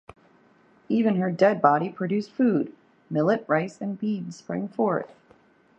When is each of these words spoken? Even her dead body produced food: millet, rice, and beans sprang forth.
Even 0.89 1.17
her 1.17 1.29
dead 1.29 1.61
body 1.61 1.87
produced 1.87 2.31
food: 2.31 2.73
millet, 3.11 3.45
rice, 3.47 3.79
and 3.79 3.99
beans 3.99 4.37
sprang 4.37 4.67
forth. 4.67 5.13